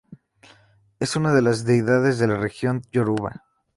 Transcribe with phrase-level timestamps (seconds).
[0.99, 3.43] Es una de las Deidades de la Religión yoruba.